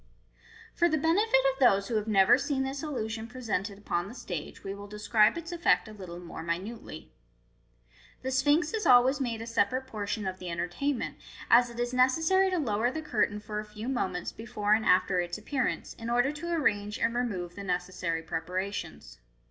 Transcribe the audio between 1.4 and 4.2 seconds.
of those who have never seen this illusion pre sented upon the